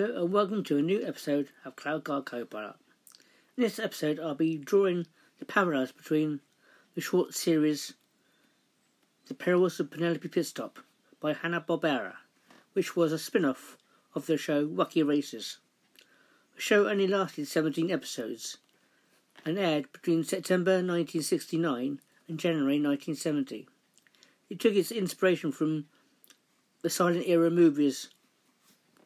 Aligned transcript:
Hello 0.00 0.22
and 0.22 0.32
welcome 0.32 0.64
to 0.64 0.78
a 0.78 0.82
new 0.82 1.06
episode 1.06 1.50
of 1.62 1.76
Cloud 1.76 2.04
Car 2.04 2.22
Copilot. 2.22 2.76
In 3.58 3.64
this 3.64 3.78
episode, 3.78 4.18
I'll 4.18 4.34
be 4.34 4.56
drawing 4.56 5.06
the 5.38 5.44
parallels 5.44 5.92
between 5.92 6.40
the 6.94 7.02
short 7.02 7.34
series 7.34 7.92
The 9.28 9.34
Perils 9.34 9.78
of 9.78 9.90
Penelope 9.90 10.26
Pitstop 10.26 10.76
by 11.20 11.34
Hanna-Barbera, 11.34 12.14
which 12.72 12.96
was 12.96 13.12
a 13.12 13.18
spin-off 13.18 13.76
of 14.14 14.24
the 14.24 14.38
show 14.38 14.66
Wacky 14.66 15.06
Races. 15.06 15.58
The 16.56 16.62
show 16.62 16.88
only 16.88 17.06
lasted 17.06 17.46
17 17.46 17.90
episodes 17.90 18.56
and 19.44 19.58
aired 19.58 19.92
between 19.92 20.24
September 20.24 20.76
1969 20.76 22.00
and 22.26 22.38
January 22.38 22.80
1970. 22.80 23.68
It 24.48 24.60
took 24.60 24.72
its 24.72 24.92
inspiration 24.92 25.52
from 25.52 25.88
the 26.80 26.88
silent 26.88 27.26
era 27.26 27.50
movies 27.50 28.08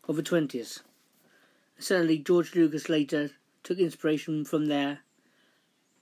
of 0.08 0.16
the 0.16 0.22
20s. 0.22 0.80
Certainly, 1.78 2.18
George 2.18 2.54
Lucas 2.54 2.88
later 2.88 3.30
took 3.62 3.78
inspiration 3.78 4.44
from 4.44 4.66
there, 4.66 5.00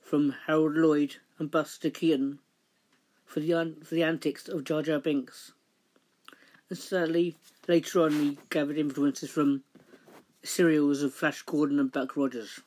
from 0.00 0.34
Harold 0.46 0.76
Lloyd 0.76 1.16
and 1.38 1.50
Buster 1.50 1.90
Keaton 1.90 2.40
for 3.24 3.40
the, 3.40 3.74
for 3.82 3.94
the 3.94 4.02
antics 4.02 4.48
of 4.48 4.64
Jar 4.64 4.82
Jar 4.82 4.98
Binks. 4.98 5.52
And 6.68 6.78
certainly, 6.78 7.36
later 7.68 8.02
on, 8.02 8.12
he 8.12 8.38
gathered 8.50 8.78
influences 8.78 9.30
from 9.30 9.62
serials 10.42 11.02
of 11.02 11.14
Flash 11.14 11.42
Gordon 11.42 11.78
and 11.78 11.90
Buck 11.92 12.16
Rogers. 12.16 12.60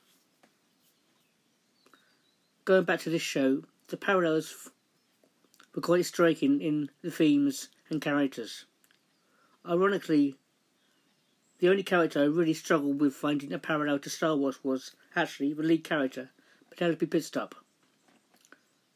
Going 2.64 2.86
back 2.86 3.02
to 3.02 3.10
this 3.10 3.22
show, 3.22 3.64
the 3.88 3.98
parallels 3.98 4.72
were 5.76 5.82
quite 5.82 6.06
striking 6.06 6.62
in 6.62 6.90
the 7.04 7.12
themes 7.12 7.70
and 7.90 8.02
characters. 8.02 8.66
Ironically, 9.68 10.38
the 11.60 11.70
only 11.70 11.84
character 11.84 12.22
I 12.22 12.26
really 12.26 12.54
struggled 12.54 13.00
with 13.00 13.14
finding 13.14 13.54
a 13.54 13.60
parallel 13.60 14.00
to 14.00 14.10
Star 14.10 14.36
Wars 14.36 14.60
was 14.64 14.92
actually 15.16 15.54
the 15.54 15.64
lead 15.64 15.84
character, 15.84 16.32
Penelope 16.76 17.06
Pitstop. 17.06 17.54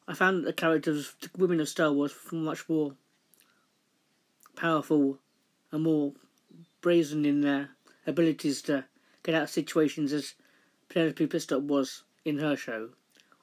I 0.07 0.13
found 0.13 0.43
that 0.43 0.47
the 0.47 0.53
characters, 0.53 1.13
the 1.21 1.29
women 1.37 1.59
of 1.59 1.69
Star 1.69 1.91
Wars, 1.91 2.13
were 2.31 2.37
much 2.37 2.67
more 2.67 2.95
powerful 4.55 5.19
and 5.71 5.83
more 5.83 6.13
brazen 6.81 7.25
in 7.25 7.41
their 7.41 7.69
abilities 8.05 8.61
to 8.63 8.85
get 9.23 9.35
out 9.35 9.43
of 9.43 9.49
situations 9.49 10.11
as 10.11 10.33
Penelope 10.89 11.27
Pitstop 11.27 11.61
was 11.61 12.03
in 12.25 12.39
her 12.39 12.55
show. 12.55 12.89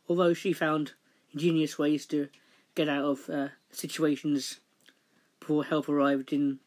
Although 0.08 0.34
she 0.34 0.52
found 0.52 0.92
ingenious 1.32 1.78
ways 1.78 2.06
to 2.06 2.28
get 2.74 2.88
out 2.88 3.04
of 3.04 3.30
uh, 3.30 3.48
situations 3.70 4.60
before 5.40 5.64
help 5.64 5.88
arrived 5.88 6.32
in 6.32 6.58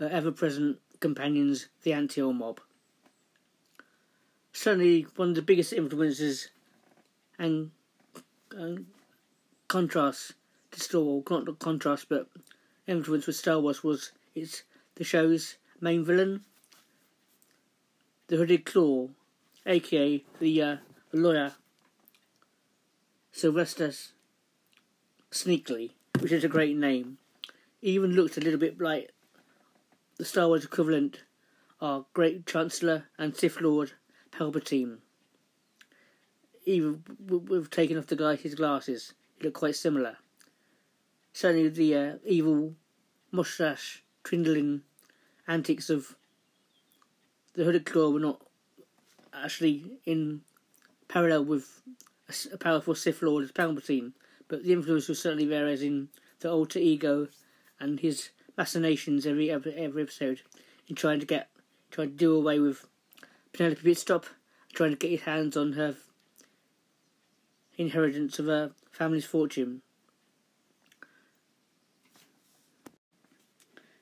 uh, 0.00 0.06
ever 0.06 0.30
present 0.30 0.78
companions, 1.00 1.68
the 1.82 1.92
Ant-Hill 1.92 2.32
mob. 2.32 2.60
Certainly, 4.52 5.06
one 5.16 5.30
of 5.30 5.34
the 5.34 5.42
biggest 5.42 5.72
influences 5.72 6.50
and, 7.38 7.70
and 8.52 8.86
contrasts 9.68 10.32
to 10.72 10.80
Star 10.80 11.00
Wars, 11.00 11.24
not 11.30 11.58
contrast, 11.58 12.08
but 12.08 12.28
influence 12.86 13.26
with 13.26 13.36
Star 13.36 13.60
Wars 13.60 13.84
was 13.84 14.12
its 14.34 14.64
the 14.96 15.04
show's 15.04 15.56
main 15.80 16.04
villain, 16.04 16.44
the 18.26 18.36
Hooded 18.36 18.64
Claw, 18.64 19.08
aka 19.64 20.24
the 20.40 20.62
uh, 20.62 20.76
lawyer 21.12 21.52
Sylvester 23.30 23.92
Sneakley, 25.30 25.92
which 26.18 26.32
is 26.32 26.42
a 26.42 26.48
great 26.48 26.76
name. 26.76 27.18
He 27.80 27.90
even 27.90 28.12
looked 28.12 28.36
a 28.36 28.40
little 28.40 28.58
bit 28.58 28.80
like 28.80 29.12
the 30.18 30.24
Star 30.24 30.48
Wars 30.48 30.64
equivalent 30.64 31.22
are 31.80 32.04
Great 32.12 32.44
Chancellor 32.44 33.04
and 33.18 33.36
Sith 33.36 33.60
Lord 33.60 33.92
Palpatine. 34.32 34.98
Even 36.64 37.04
with 37.24 37.70
taking 37.70 37.96
off 37.96 38.08
the 38.08 38.16
guy 38.16 38.34
his 38.34 38.56
glasses, 38.56 39.14
he 39.36 39.44
looked 39.44 39.56
quite 39.56 39.76
similar. 39.76 40.16
Certainly, 41.32 41.68
the 41.68 41.94
uh, 41.94 42.14
evil 42.26 42.74
mustache 43.30 44.02
twindling 44.24 44.82
antics 45.46 45.88
of 45.88 46.16
the 47.54 47.64
Hooded 47.64 47.86
Claw 47.86 48.10
were 48.10 48.20
not 48.20 48.42
actually 49.32 50.00
in 50.04 50.40
parallel 51.06 51.44
with 51.44 51.80
a, 52.28 52.54
a 52.54 52.58
powerful 52.58 52.96
Sith 52.96 53.22
Lord 53.22 53.44
as 53.44 53.52
Palpatine, 53.52 54.12
but 54.48 54.64
the 54.64 54.72
influence 54.72 55.08
was 55.08 55.22
certainly 55.22 55.46
there, 55.46 55.68
as 55.68 55.80
in 55.80 56.08
the 56.40 56.50
alter 56.50 56.80
ego 56.80 57.28
and 57.78 58.00
his 58.00 58.30
machinations 58.58 59.24
every 59.24 59.50
every, 59.50 59.72
every 59.74 60.02
episode 60.02 60.42
in 60.88 60.96
trying 60.96 61.20
to 61.20 61.26
get 61.26 61.48
trying 61.90 62.10
to 62.10 62.16
do 62.16 62.36
away 62.36 62.58
with 62.58 62.86
Penelope 63.52 63.80
Pitstop, 63.82 64.24
trying 64.74 64.90
to 64.90 64.96
get 64.96 65.10
his 65.10 65.22
hands 65.22 65.56
on 65.56 65.72
her 65.72 65.94
inheritance 67.78 68.38
of 68.38 68.46
her 68.46 68.72
family's 68.90 69.24
fortune. 69.24 69.80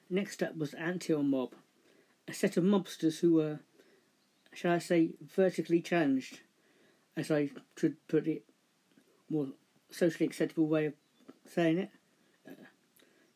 Next 0.08 0.42
up 0.42 0.56
was 0.56 0.72
Ant-Hill 0.74 1.22
Mob, 1.22 1.52
a 2.26 2.32
set 2.32 2.56
of 2.56 2.64
mobsters 2.64 3.20
who 3.20 3.34
were, 3.34 3.60
shall 4.52 4.72
I 4.72 4.78
say, 4.78 5.10
vertically 5.20 5.80
challenged, 5.82 6.40
as 7.16 7.30
I 7.30 7.50
should 7.76 7.96
put 8.08 8.26
it, 8.26 8.44
more 9.28 9.48
socially 9.90 10.26
acceptable 10.26 10.68
way 10.68 10.86
of 10.86 10.94
saying 11.44 11.78
it. 11.78 11.90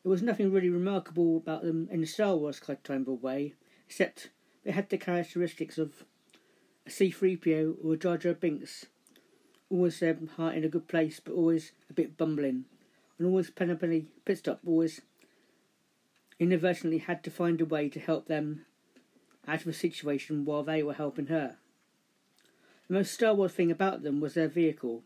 There 0.03 0.09
was 0.09 0.23
nothing 0.23 0.51
really 0.51 0.69
remarkable 0.69 1.37
about 1.37 1.61
them 1.61 1.87
in 1.91 2.01
a 2.01 2.07
Star 2.07 2.35
Wars 2.35 2.59
kind 2.59 3.07
of 3.07 3.21
way, 3.21 3.53
except 3.87 4.31
they 4.63 4.71
had 4.71 4.89
the 4.89 4.97
characteristics 4.97 5.77
of 5.77 6.05
a 6.87 6.89
C3PO 6.89 7.75
or 7.83 7.93
a 7.93 7.97
Jar 7.97 8.17
Jar 8.17 8.33
Binks. 8.33 8.87
Always 9.69 9.99
their 9.99 10.17
heart 10.37 10.55
in 10.55 10.63
a 10.63 10.69
good 10.69 10.87
place, 10.87 11.19
but 11.19 11.33
always 11.33 11.73
a 11.87 11.93
bit 11.93 12.17
bumbling. 12.17 12.65
And 13.19 13.27
always 13.27 13.51
Penelope 13.51 14.07
Pitstop 14.25 14.59
always 14.65 15.01
inadvertently 16.39 16.97
had 16.97 17.23
to 17.23 17.29
find 17.29 17.61
a 17.61 17.65
way 17.65 17.87
to 17.89 17.99
help 17.99 18.27
them 18.27 18.65
out 19.47 19.61
of 19.61 19.67
a 19.67 19.73
situation 19.73 20.45
while 20.45 20.63
they 20.63 20.81
were 20.81 20.93
helping 20.93 21.27
her. 21.27 21.57
The 22.87 22.95
most 22.95 23.13
Star 23.13 23.35
Wars 23.35 23.53
thing 23.53 23.69
about 23.69 24.01
them 24.01 24.19
was 24.19 24.33
their 24.33 24.47
vehicle, 24.47 25.03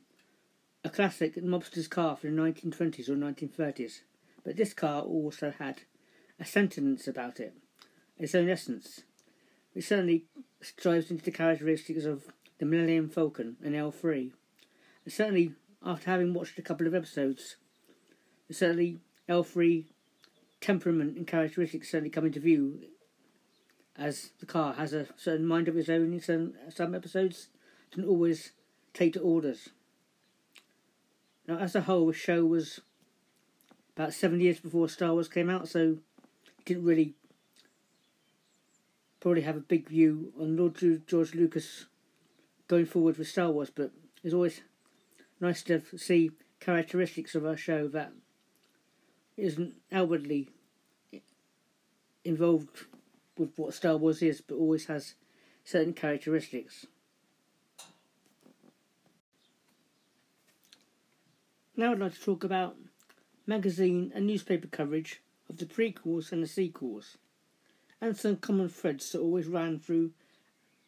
a 0.86 0.90
classic 0.90 1.36
mobster's 1.44 1.90
car 1.90 2.16
from 2.16 2.34
the 2.34 2.42
1920s 2.42 3.10
or 3.10 3.16
1930s 3.16 4.00
but 4.46 4.56
this 4.56 4.74
car 4.74 5.02
also 5.02 5.52
had 5.58 5.82
a 6.40 6.46
sentence 6.46 7.08
about 7.08 7.40
it, 7.40 7.54
its 8.18 8.36
own 8.36 8.48
essence, 8.48 9.02
which 9.74 9.88
certainly 9.88 10.26
strives 10.62 11.10
into 11.10 11.26
the 11.26 11.32
characteristics 11.32 12.06
of 12.06 12.26
the 12.60 12.66
Millennium 12.66 13.10
Falcon 13.10 13.58
and 13.64 13.74
L3. 13.74 14.32
And 15.04 15.14
certainly, 15.14 15.54
after 15.84 16.12
having 16.12 16.34
watched 16.34 16.60
a 16.60 16.62
couple 16.62 16.88
of 16.88 16.96
episodes, 16.96 17.58
certainly 18.52 19.00
L3 19.28 19.86
temperament 20.62 21.18
and 21.18 21.28
characteristics 21.28 21.90
certainly 21.92 22.10
come 22.10 22.26
into 22.26 22.40
view 22.40 22.80
as 23.98 24.32
the 24.40 24.46
car 24.46 24.74
has 24.74 24.94
a 24.94 25.08
certain 25.16 25.46
mind 25.46 25.68
of 25.68 25.78
its 25.78 25.90
own 25.90 26.14
in 26.14 26.22
some, 26.22 26.54
some 26.70 26.94
episodes, 26.94 27.48
doesn't 27.92 28.10
always 28.10 28.52
take 28.94 29.14
to 29.14 29.20
orders. 29.20 29.70
Now, 31.48 31.58
as 31.58 31.76
a 31.76 31.82
whole, 31.82 32.08
the 32.08 32.14
show 32.14 32.46
was 32.46 32.82
about 33.96 34.14
seven 34.14 34.42
years 34.42 34.60
before 34.60 34.90
Star 34.90 35.14
Wars 35.14 35.28
came 35.28 35.50
out, 35.50 35.68
so 35.68 35.98
didn't 36.66 36.84
really 36.84 37.14
probably 39.20 39.42
have 39.42 39.58
a 39.58 39.62
big 39.62 39.88
view 39.88 40.34
on 40.40 40.58
Lord 40.58 40.78
George 41.08 41.34
Lucas 41.34 41.86
going 42.68 42.86
forward 42.86 43.18
with 43.18 43.28
Star 43.28 43.52
Wars, 43.52 43.72
but 43.74 43.92
it's 44.24 44.34
always 44.34 44.62
nice 45.40 45.64
to 45.64 45.82
see 45.98 46.32
characteristics 46.60 47.36
of 47.36 47.46
a 47.46 47.56
show 47.56 47.88
that 47.88 48.12
isn't 49.38 49.76
outwardly 49.92 50.50
involved 52.24 52.86
with 53.38 53.52
what 53.56 53.74
Star 53.74 53.98
Wars 53.98 54.22
is, 54.22 54.42
but 54.42 54.56
always 54.56 54.88
has 54.88 55.16
certain 55.64 55.94
characteristics. 55.94 56.86
Now 61.78 61.92
I'd 61.92 62.00
like 62.00 62.14
to 62.14 62.22
talk 62.22 62.44
about 62.44 62.78
magazine 63.48 64.12
and 64.16 64.26
newspaper 64.26 64.68
coverage 64.68 65.22
of 65.50 65.58
the 65.58 65.66
prequels 65.66 66.32
and 66.32 66.42
the 66.42 66.48
sequels, 66.48 67.18
and 68.02 68.18
some 68.18 68.38
common 68.38 68.70
threads 68.70 69.12
that 69.12 69.20
always 69.20 69.48
ran 69.48 69.80
through 69.80 70.12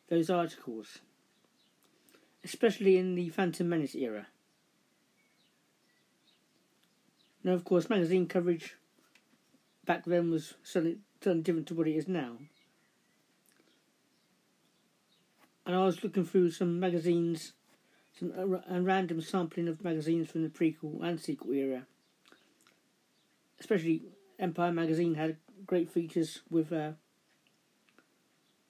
those 0.09 0.29
articles, 0.29 0.99
especially 2.43 2.97
in 2.97 3.15
the 3.15 3.29
Phantom 3.29 3.67
Menace 3.69 3.95
era. 3.95 4.27
Now, 7.43 7.53
of 7.53 7.63
course, 7.63 7.89
magazine 7.89 8.27
coverage 8.27 8.75
back 9.85 10.05
then 10.05 10.31
was 10.31 10.55
certainly, 10.63 10.97
certainly 11.21 11.43
different 11.43 11.67
to 11.67 11.75
what 11.75 11.87
it 11.87 11.95
is 11.95 12.07
now. 12.07 12.37
And 15.65 15.75
I 15.75 15.85
was 15.85 16.03
looking 16.03 16.25
through 16.25 16.51
some 16.51 16.79
magazines, 16.79 17.53
some 18.17 18.31
uh, 18.37 18.59
and 18.67 18.85
random 18.85 19.21
sampling 19.21 19.67
of 19.67 19.83
magazines 19.83 20.29
from 20.29 20.43
the 20.43 20.49
prequel 20.49 21.03
and 21.03 21.19
sequel 21.19 21.53
era 21.53 21.85
especially 23.59 24.03
Empire 24.39 24.71
magazine 24.71 25.15
had 25.15 25.37
great 25.65 25.89
features 25.89 26.41
with 26.49 26.71
uh, 26.71 26.91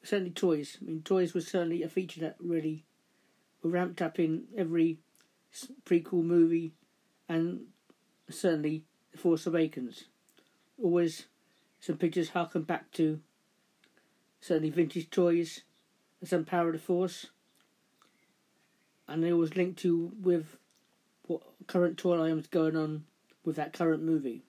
certainly 0.04 0.32
toys. 0.32 0.78
I 0.82 0.86
mean, 0.86 1.02
toys 1.04 1.34
was 1.34 1.48
certainly 1.48 1.84
a 1.84 1.90
feature 1.90 2.22
that 2.22 2.36
really 2.40 2.86
were 3.62 3.70
ramped 3.70 4.02
up 4.02 4.20
in 4.20 4.46
every 4.58 5.00
prequel 5.86 6.24
movie, 6.24 6.74
and 7.28 7.62
certainly 8.30 8.84
The 9.12 9.18
Force 9.18 9.46
Awakens. 9.46 10.06
Always 10.82 11.26
some 11.80 11.98
pictures 11.98 12.30
harken 12.30 12.64
back 12.64 12.92
to 12.94 13.20
certainly 14.42 14.70
vintage 14.70 15.10
toys 15.10 15.62
and 16.20 16.30
some 16.30 16.46
power 16.46 16.68
of 16.68 16.74
the 16.74 16.80
force. 16.80 17.28
And 19.08 19.24
they 19.24 19.32
always 19.32 19.56
linked 19.56 19.80
to 19.80 20.12
with 20.22 20.58
what 21.28 21.42
current 21.68 21.98
toy 21.98 22.24
items 22.24 22.48
going 22.48 22.76
on 22.76 23.06
with 23.44 23.56
that 23.56 23.74
current 23.74 24.04
movie. 24.04 24.44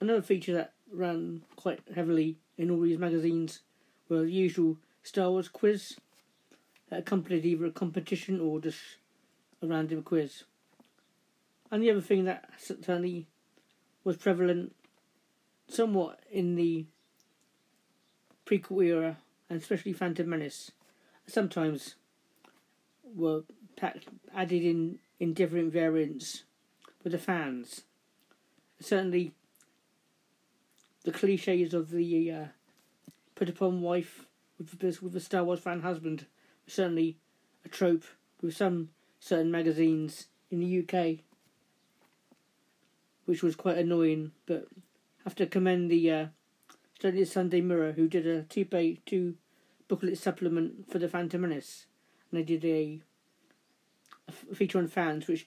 Another 0.00 0.22
feature 0.22 0.52
that 0.52 0.72
ran 0.92 1.42
quite 1.56 1.80
heavily 1.94 2.36
in 2.58 2.70
all 2.70 2.80
these 2.80 2.98
magazines 2.98 3.60
were 4.08 4.22
the 4.22 4.32
usual 4.32 4.76
Star 5.02 5.30
Wars 5.30 5.48
quiz 5.48 5.96
that 6.90 7.00
accompanied 7.00 7.44
either 7.44 7.66
a 7.66 7.70
competition 7.70 8.40
or 8.40 8.60
just 8.60 8.78
a 9.62 9.66
random 9.66 10.02
quiz. 10.02 10.44
And 11.70 11.82
the 11.82 11.90
other 11.90 12.00
thing 12.00 12.24
that 12.24 12.48
certainly 12.58 13.26
was 14.04 14.16
prevalent 14.16 14.74
somewhat 15.68 16.20
in 16.30 16.54
the 16.54 16.86
prequel 18.44 18.84
era, 18.84 19.16
and 19.50 19.60
especially 19.60 19.92
Phantom 19.92 20.28
Menace, 20.28 20.70
sometimes 21.26 21.96
were 23.02 23.42
packed, 23.76 24.06
added 24.34 24.62
in, 24.62 24.98
in 25.18 25.34
different 25.34 25.72
variants 25.72 26.44
with 27.02 27.12
the 27.12 27.18
fans. 27.18 27.82
Certainly, 28.80 29.32
the 31.06 31.12
cliches 31.12 31.72
of 31.72 31.90
the 31.90 32.32
uh, 32.32 32.44
put 33.36 33.48
upon 33.48 33.80
wife 33.80 34.26
with 34.58 34.76
the, 34.80 34.98
with 35.00 35.12
the 35.12 35.20
Star 35.20 35.44
Wars 35.44 35.60
fan 35.60 35.82
husband 35.82 36.26
certainly 36.66 37.16
a 37.64 37.68
trope 37.68 38.02
with 38.42 38.56
some 38.56 38.90
certain 39.20 39.48
magazines 39.48 40.26
in 40.50 40.58
the 40.58 40.80
UK, 40.80 41.20
which 43.24 43.40
was 43.40 43.54
quite 43.54 43.78
annoying. 43.78 44.32
But 44.46 44.66
I 44.74 45.22
have 45.24 45.36
to 45.36 45.46
commend 45.46 45.92
the 45.92 46.10
uh, 46.10 46.26
Sunday 47.24 47.60
Mirror 47.60 47.92
who 47.92 48.08
did 48.08 48.26
a 48.26 48.42
two 48.42 48.64
page 48.64 48.98
two 49.06 49.36
booklet 49.86 50.18
supplement 50.18 50.90
for 50.90 50.98
the 50.98 51.08
Phantom 51.08 51.40
Menace, 51.40 51.86
and 52.30 52.40
they 52.40 52.44
did 52.44 52.64
a, 52.64 53.00
a 54.50 54.54
feature 54.56 54.78
on 54.78 54.88
fans 54.88 55.28
which 55.28 55.46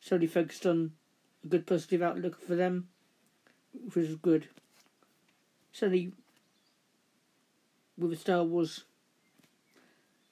solely 0.00 0.28
focused 0.28 0.64
on 0.64 0.92
a 1.42 1.48
good 1.48 1.66
positive 1.66 2.02
outlook 2.02 2.40
for 2.40 2.54
them, 2.54 2.86
which 3.72 3.94
was 3.96 4.16
good. 4.16 4.48
Certainly, 5.72 6.12
with 7.96 8.10
the 8.10 8.16
Star 8.16 8.42
Wars 8.42 8.84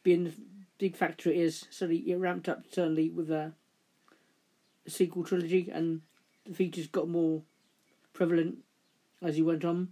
being 0.03 0.25
the 0.25 0.33
big 0.79 0.97
factor 0.97 1.31
it 1.31 1.37
is, 1.37 1.67
certainly 1.71 2.11
it 2.11 2.17
ramped 2.17 2.49
up 2.49 2.65
certainly 2.71 3.11
with 3.11 3.31
uh, 3.31 3.35
a, 3.35 3.53
a 4.87 4.91
sequel 4.91 5.25
trilogy, 5.25 5.71
and 5.73 6.01
the 6.47 6.55
features 6.55 6.87
got 6.87 7.09
more 7.09 7.43
prevalent 8.13 8.59
as 9.23 9.37
he 9.37 9.43
went 9.43 9.65
on. 9.65 9.89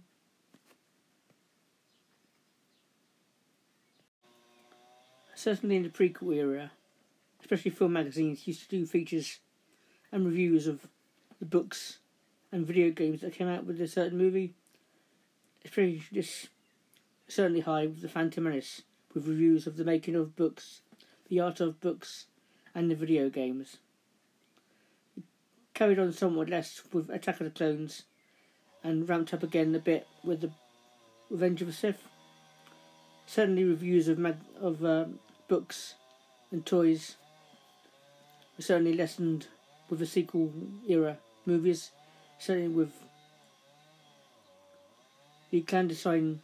Certainly 5.35 5.75
in 5.75 5.83
the 5.83 5.89
prequel 5.89 6.35
era, 6.35 6.71
especially 7.39 7.71
film 7.71 7.93
magazines 7.93 8.47
used 8.47 8.63
to 8.63 8.69
do 8.69 8.85
features 8.85 9.39
and 10.11 10.25
reviews 10.25 10.65
of 10.65 10.87
the 11.39 11.45
books 11.45 11.99
and 12.51 12.65
video 12.65 12.89
games 12.89 13.21
that 13.21 13.33
came 13.33 13.47
out 13.47 13.65
with 13.65 13.79
a 13.81 13.87
certain 13.87 14.17
movie. 14.17 14.53
It's 15.63 15.73
pretty 15.73 16.03
just 16.13 16.49
certainly 17.27 17.61
high 17.61 17.87
with 17.87 18.01
the 18.01 18.09
Phantom 18.09 18.43
Menace 18.43 18.83
with 19.13 19.27
reviews 19.27 19.67
of 19.67 19.77
the 19.77 19.83
making 19.83 20.15
of 20.15 20.35
books, 20.35 20.81
the 21.29 21.39
art 21.39 21.59
of 21.59 21.81
books, 21.81 22.27
and 22.73 22.89
the 22.89 22.95
video 22.95 23.29
games. 23.29 23.77
It 25.15 25.23
carried 25.73 25.99
on 25.99 26.13
somewhat 26.13 26.49
less 26.49 26.83
with 26.93 27.09
Attack 27.09 27.41
of 27.41 27.45
the 27.45 27.51
Clones, 27.51 28.03
and 28.83 29.09
ramped 29.09 29.33
up 29.33 29.43
again 29.43 29.73
a 29.75 29.79
bit 29.79 30.07
with 30.23 30.41
the 30.41 30.51
Revenge 31.29 31.61
of 31.61 31.67
the 31.67 31.73
Sith. 31.73 32.03
Certainly, 33.25 33.65
reviews 33.65 34.07
of 34.07 34.17
mag- 34.17 34.37
of 34.59 34.85
uh, 34.85 35.05
books 35.47 35.95
and 36.51 36.65
toys 36.65 37.17
were 38.55 38.63
certainly 38.63 38.93
lessened 38.93 39.47
with 39.89 39.99
the 39.99 40.05
sequel 40.05 40.53
era 40.87 41.17
movies. 41.45 41.91
Certainly, 42.39 42.69
with 42.69 42.91
the 45.51 45.61
clandestine 45.61 46.41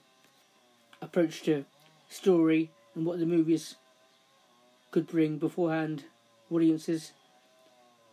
approach 1.02 1.44
to 1.44 1.66
story 2.10 2.72
and 2.96 3.06
what 3.06 3.20
the 3.20 3.26
movies 3.26 3.76
could 4.92 5.08
bring 5.08 5.38
beforehand 5.38 6.06
audiences. 6.52 7.12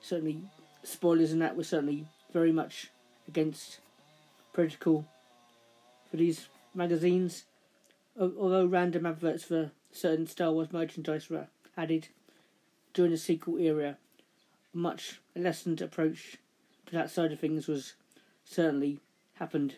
Certainly, 0.00 0.42
spoilers 0.82 1.32
and 1.32 1.42
that 1.42 1.56
were 1.56 1.64
certainly 1.64 2.06
very 2.32 2.52
much 2.52 2.90
against 3.28 3.80
protocol 4.52 5.06
for 6.10 6.16
these 6.16 6.48
magazines. 6.74 7.44
Although 8.18 8.66
random 8.66 9.06
adverts 9.06 9.44
for 9.44 9.70
certain 9.92 10.26
Star 10.26 10.52
Wars 10.52 10.72
merchandise 10.72 11.30
were 11.30 11.46
added 11.76 12.08
during 12.92 13.12
the 13.12 13.18
sequel 13.18 13.58
era, 13.58 13.96
much 14.72 15.20
lessened 15.36 15.80
approach 15.80 16.36
that 16.96 17.10
side 17.10 17.32
of 17.32 17.40
things 17.40 17.66
was 17.66 17.94
certainly 18.44 18.98
happened 19.34 19.76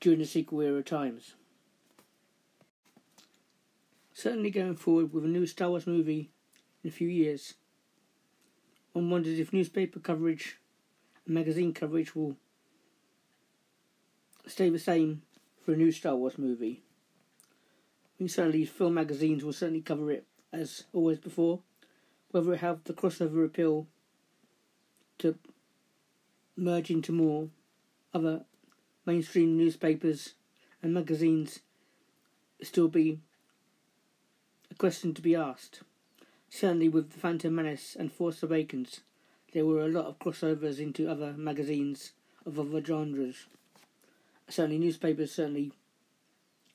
during 0.00 0.18
the 0.18 0.26
sequel 0.26 0.60
era 0.60 0.82
times 0.82 1.34
certainly 4.18 4.50
going 4.50 4.74
forward 4.74 5.12
with 5.12 5.24
a 5.24 5.28
new 5.28 5.46
Star 5.46 5.70
Wars 5.70 5.86
movie 5.86 6.28
in 6.82 6.88
a 6.88 6.92
few 6.92 7.06
years. 7.06 7.54
One 8.92 9.10
wonders 9.10 9.38
if 9.38 9.52
newspaper 9.52 10.00
coverage 10.00 10.56
and 11.24 11.36
magazine 11.36 11.72
coverage 11.72 12.16
will 12.16 12.36
stay 14.44 14.70
the 14.70 14.78
same 14.80 15.22
for 15.64 15.72
a 15.72 15.76
new 15.76 15.92
Star 15.92 16.16
Wars 16.16 16.36
movie. 16.36 16.82
I 18.18 18.24
mean, 18.24 18.28
certainly 18.28 18.64
film 18.64 18.94
magazines 18.94 19.44
will 19.44 19.52
certainly 19.52 19.82
cover 19.82 20.10
it 20.10 20.26
as 20.52 20.82
always 20.92 21.18
before, 21.18 21.60
whether 22.32 22.52
it 22.52 22.58
have 22.58 22.82
the 22.84 22.94
crossover 22.94 23.44
appeal 23.44 23.86
to 25.18 25.38
merge 26.58 26.90
into 26.90 27.12
more 27.12 27.48
other 28.12 28.44
mainstream 29.06 29.56
newspapers 29.56 30.34
and 30.82 30.92
magazines 30.92 31.60
still 32.62 32.88
be 32.88 33.20
a 34.70 34.74
question 34.74 35.14
to 35.14 35.22
be 35.22 35.34
asked. 35.34 35.82
Certainly, 36.50 36.88
with 36.88 37.12
The 37.12 37.20
Phantom 37.20 37.54
Menace 37.54 37.96
and 37.98 38.12
Force 38.12 38.42
Awakens, 38.42 39.00
there 39.52 39.66
were 39.66 39.84
a 39.84 39.88
lot 39.88 40.06
of 40.06 40.18
crossovers 40.18 40.78
into 40.78 41.10
other 41.10 41.32
magazines 41.32 42.12
of 42.44 42.58
other 42.58 42.82
genres. 42.84 43.46
Certainly, 44.48 44.78
newspapers, 44.78 45.32
certainly, 45.32 45.72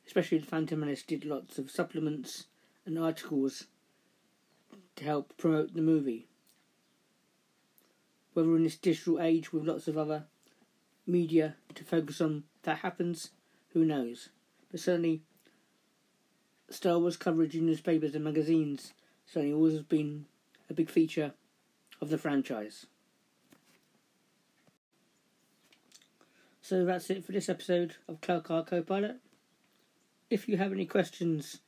especially 0.06 0.38
The 0.38 0.48
Phantom 0.48 0.80
Menace, 0.80 1.04
did 1.04 1.26
lots 1.26 1.58
of 1.58 1.72
supplements 1.72 2.46
and 2.86 2.98
articles 3.00 3.66
to 4.96 5.04
help 5.04 5.36
promote 5.38 5.74
the 5.74 5.82
movie. 5.82 6.28
Whether 8.34 8.56
in 8.56 8.64
this 8.64 8.76
digital 8.76 9.22
age 9.22 9.54
with 9.54 9.66
lots 9.66 9.88
of 9.88 9.98
other 9.98 10.26
media 11.06 11.56
to 11.76 11.84
focus 11.84 12.22
on 12.22 12.44
that 12.64 12.80
happens, 12.80 13.30
who 13.74 13.86
knows? 13.86 14.30
But 14.72 14.80
certainly, 14.80 15.22
Star 16.70 16.98
Wars 16.98 17.18
coverage 17.18 17.56
in 17.56 17.66
newspapers 17.66 18.16
and 18.16 18.24
magazines 18.24 18.94
certainly 19.26 19.54
always 19.54 19.74
has 19.74 19.84
been 19.84 20.26
a 20.70 20.74
big 20.74 20.90
feature 20.90 21.34
of 22.02 22.10
the 22.10 22.18
franchise. 22.18 22.88
So 26.62 26.86
that's 26.86 27.10
it 27.10 27.26
for 27.26 27.34
this 27.34 27.50
episode 27.50 27.96
of 28.08 28.22
Cloud 28.22 28.46
Car 28.46 28.64
Copilot. 28.64 29.18
If 30.30 30.48
you 30.48 30.58
have 30.58 30.72
any 30.72 30.86
questions 30.86 31.60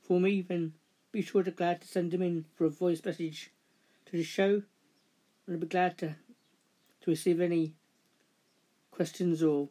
for 0.00 0.20
me, 0.20 0.40
then 0.40 0.74
be 1.10 1.20
sure 1.20 1.42
to 1.42 1.50
glad 1.50 1.82
to 1.82 1.88
send 1.88 2.12
them 2.12 2.22
in 2.22 2.46
for 2.54 2.64
a 2.64 2.70
voice 2.70 3.04
message 3.04 3.50
to 4.06 4.12
the 4.12 4.22
show. 4.22 4.62
And 5.46 5.56
I'll 5.56 5.60
be 5.60 5.66
glad 5.66 5.98
to 5.98 6.16
to 7.02 7.10
receive 7.10 7.40
any 7.40 7.74
questions 8.92 9.42
or 9.42 9.68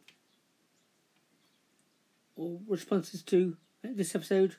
or 2.36 2.58
responses 2.68 3.22
to 3.22 3.56
this 3.82 4.14
episode. 4.14 4.56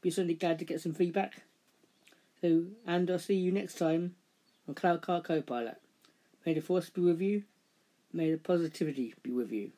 Be 0.00 0.10
certainly 0.10 0.34
glad 0.34 0.58
to 0.58 0.64
get 0.64 0.80
some 0.80 0.94
feedback. 0.94 1.42
So, 2.40 2.66
and 2.86 3.10
I'll 3.10 3.18
see 3.18 3.34
you 3.34 3.50
next 3.50 3.78
time 3.78 4.14
on 4.68 4.74
Cloud 4.74 5.02
Car 5.02 5.20
Copilot. 5.22 5.80
May 6.46 6.54
the 6.54 6.60
force 6.60 6.88
be 6.88 7.00
with 7.00 7.20
you. 7.20 7.42
May 8.12 8.30
the 8.30 8.38
positivity 8.38 9.14
be 9.22 9.32
with 9.32 9.50
you. 9.50 9.72